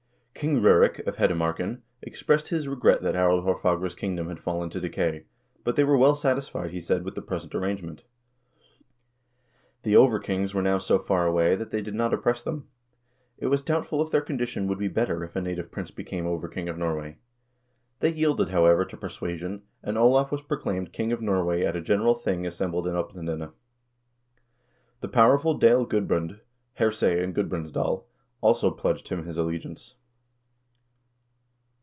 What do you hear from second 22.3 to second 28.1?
assembled in Oplandene. The powerful Dale Gudbrand, herse in Gudbrandsdal,